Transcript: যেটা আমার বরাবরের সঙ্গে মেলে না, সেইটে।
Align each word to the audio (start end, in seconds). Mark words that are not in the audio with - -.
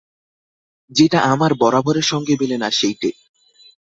যেটা 0.91 1.19
আমার 1.23 1.51
বরাবরের 1.53 2.03
সঙ্গে 2.03 2.33
মেলে 2.41 2.57
না, 2.57 2.69
সেইটে। 2.71 3.09